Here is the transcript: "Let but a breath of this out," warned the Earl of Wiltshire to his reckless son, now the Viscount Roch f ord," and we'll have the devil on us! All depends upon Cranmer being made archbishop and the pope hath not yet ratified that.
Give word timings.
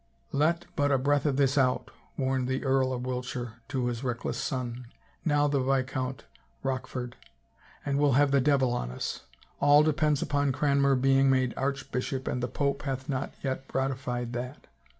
"Let 0.47 0.65
but 0.75 0.91
a 0.91 0.97
breath 0.97 1.27
of 1.27 1.37
this 1.37 1.59
out," 1.59 1.91
warned 2.17 2.47
the 2.47 2.63
Earl 2.65 2.91
of 2.91 3.05
Wiltshire 3.05 3.61
to 3.67 3.85
his 3.85 4.03
reckless 4.03 4.39
son, 4.39 4.87
now 5.23 5.47
the 5.47 5.59
Viscount 5.61 6.25
Roch 6.63 6.85
f 6.85 6.95
ord," 6.95 7.15
and 7.85 7.99
we'll 7.99 8.13
have 8.13 8.31
the 8.31 8.41
devil 8.41 8.73
on 8.73 8.89
us! 8.89 9.25
All 9.59 9.83
depends 9.83 10.23
upon 10.23 10.53
Cranmer 10.53 10.95
being 10.95 11.29
made 11.29 11.53
archbishop 11.55 12.27
and 12.27 12.41
the 12.41 12.47
pope 12.47 12.81
hath 12.81 13.09
not 13.09 13.35
yet 13.43 13.63
ratified 13.75 14.33
that. 14.33 14.65